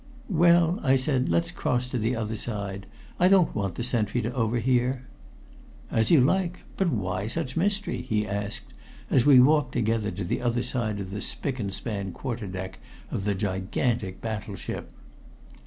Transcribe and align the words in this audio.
"Well," 0.31 0.79
I 0.81 0.95
said, 0.95 1.29
"let's 1.29 1.51
cross 1.51 1.87
to 1.89 1.99
the 1.99 2.15
other 2.15 2.35
side. 2.35 2.87
I 3.19 3.27
don't 3.27 3.53
want 3.55 3.75
the 3.75 3.83
sentry 3.83 4.23
to 4.23 4.33
overhear." 4.33 5.03
"As 5.91 6.09
you 6.09 6.19
like 6.21 6.61
but 6.75 6.89
why 6.89 7.27
such 7.27 7.55
mystery?" 7.55 8.01
he 8.01 8.25
asked 8.25 8.73
as 9.11 9.27
we 9.27 9.39
walked 9.39 9.73
together 9.73 10.09
to 10.09 10.23
the 10.23 10.41
other 10.41 10.63
side 10.63 10.99
of 10.99 11.11
the 11.11 11.21
spick 11.21 11.59
and 11.59 11.71
span 11.71 12.13
quarter 12.13 12.47
deck 12.47 12.79
of 13.11 13.25
the 13.25 13.35
gigantic 13.35 14.21
battleship. 14.21 14.89